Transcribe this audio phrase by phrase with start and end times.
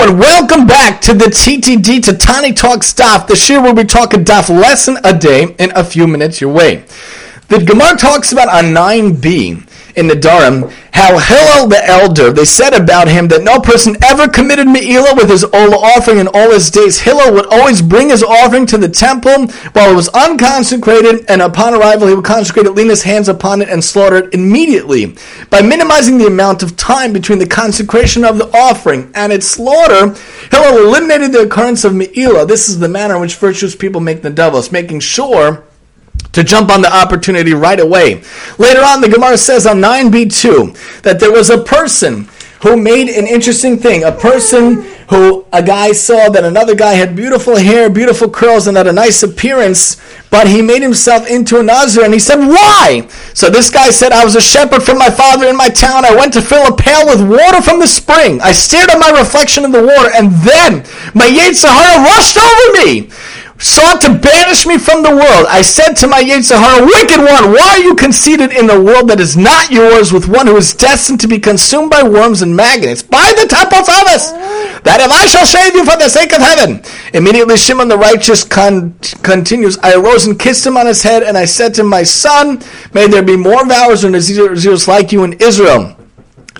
[0.00, 4.12] and welcome back to the TTD to Tani Talk Stuff, This year where we talk
[4.12, 6.84] a daf lesson a day in a few minutes your way.
[7.48, 13.08] The Gemara talks about a 9b in Nedarim how Hillel the elder, they said about
[13.08, 17.00] him that no person ever committed Me'ilah with his Ola offering in all his days.
[17.00, 21.74] Hillel would always bring his offering to the temple while it was unconsecrated, and upon
[21.74, 25.16] arrival he would consecrate it, lean his hands upon it, and slaughter it immediately.
[25.50, 30.14] By minimizing the amount of time between the consecration of the offering and its slaughter,
[30.52, 32.46] Hillel eliminated the occurrence of Me'ilah.
[32.46, 35.64] This is the manner in which virtuous people make the devils, making sure
[36.34, 38.22] to jump on the opportunity right away.
[38.58, 42.28] Later on, the Gemara says on 9b2 that there was a person
[42.64, 44.04] who made an interesting thing.
[44.04, 48.76] A person who a guy saw that another guy had beautiful hair, beautiful curls, and
[48.76, 53.06] had a nice appearance, but he made himself into a Nazir, and he said, Why?
[53.34, 56.06] So this guy said, I was a shepherd from my father in my town.
[56.06, 58.40] I went to fill a pail with water from the spring.
[58.40, 62.86] I stared at my reflection in the water, and then my Yetzer Hara rushed over
[62.86, 63.10] me
[63.64, 65.46] sought to banish me from the world.
[65.48, 69.20] I said to my Yetzer wicked one, why are you conceited in the world that
[69.20, 73.02] is not yours with one who is destined to be consumed by worms and maggots?
[73.02, 73.78] By the temple
[74.14, 74.32] us,
[74.84, 76.82] that if I shall shave you for the sake of heaven.
[77.14, 81.36] Immediately Shimon the righteous con- continues, I arose and kissed him on his head, and
[81.36, 85.34] I said to my son, may there be more vows and Nazirs like you in
[85.34, 85.96] Israel.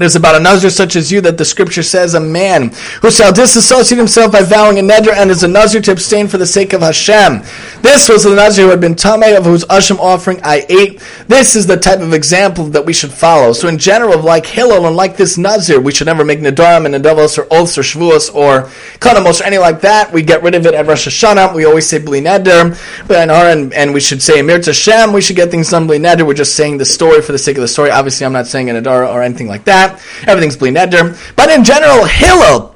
[0.00, 2.70] Is about a Nazir such as you that the scripture says a man
[3.02, 6.38] who shall disassociate himself by vowing a neder and is a Nazir to abstain for
[6.38, 7.42] the sake of Hashem.
[7.82, 11.02] This was the Nazir who had been Tameh of whose Asham offering I ate.
[11.28, 13.52] This is the type of example that we should follow.
[13.52, 16.94] So in general, like Hillel and like this Nazir, we should never make Nedarim and
[16.94, 20.14] Nedavos or Oaths or Shavuos or Kanamos or anything like that.
[20.14, 21.54] We get rid of it at Rosh Hashanah.
[21.54, 22.74] We always say Bli Neder
[23.10, 25.12] and, and we should say Emir Tashem.
[25.12, 26.26] We should get things done Bli Neder.
[26.26, 27.90] We're just saying the story for the sake of the story.
[27.90, 30.28] Obviously, I'm not saying a Nedar or anything like that that.
[30.28, 31.16] Everything's Bli Neder.
[31.36, 32.70] But in general, Hillel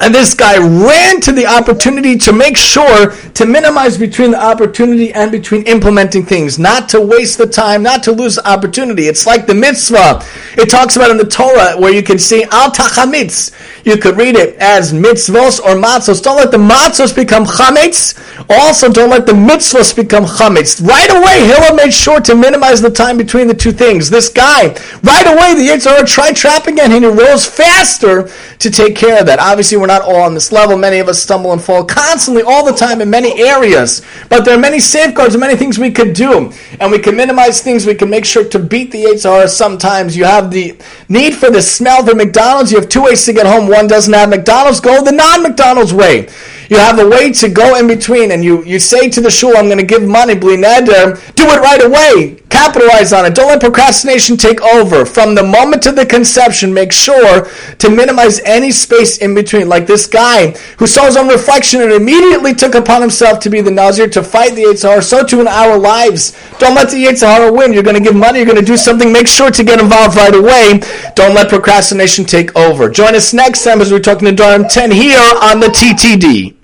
[0.00, 5.12] and this guy ran to the opportunity to make sure to minimize between the opportunity
[5.12, 9.08] and between implementing things, not to waste the time, not to lose the opportunity.
[9.08, 10.24] It's like the mitzvah.
[10.56, 13.52] It talks about in the Torah where you can see al tachamitz.
[13.84, 16.22] You could read it as mitzvos or matzos.
[16.22, 18.18] Don't let the matzos become chametz.
[18.48, 20.86] Also, don't let the mitzvos become chametz.
[20.86, 24.10] Right away, Hillel made sure to minimize the time between the two things.
[24.10, 24.68] This guy,
[25.02, 29.20] right away, the Yetzer Hara tried trapping again, and he rose faster to take care
[29.20, 29.38] of that.
[29.38, 30.76] Obviously, we're not all on this level.
[30.76, 34.02] Many of us stumble and fall constantly, all the time, in many areas.
[34.28, 36.52] But there are many safeguards and many things we could do.
[36.80, 37.86] And we can minimize things.
[37.86, 40.16] We can make sure to beat the Yetzer Hara sometimes.
[40.16, 40.78] You have the
[41.08, 42.72] need for the smell for McDonald's.
[42.72, 43.68] You have two ways to get home.
[43.68, 44.80] One doesn't have McDonald's.
[44.80, 46.28] Go the non-McDonald's way.
[46.70, 49.56] You have a way to go in between, and you, you say to the shul,
[49.56, 52.36] I'm going to give money, bli neder, do it right away.
[52.60, 53.34] Capitalize on it.
[53.34, 55.06] Don't let procrastination take over.
[55.06, 57.48] From the moment of the conception, make sure
[57.78, 59.66] to minimize any space in between.
[59.66, 63.62] Like this guy who saw his own reflection and immediately took upon himself to be
[63.62, 65.00] the Nazir, to fight the Yetzer Hara.
[65.00, 66.36] So too in our lives.
[66.58, 67.72] Don't let the Yetzer Hara win.
[67.72, 69.10] You're going to give money, you're going to do something.
[69.10, 70.82] Make sure to get involved right away.
[71.14, 72.90] Don't let procrastination take over.
[72.90, 76.59] Join us next time as we're talking to Nedarim 10 here on the TTD.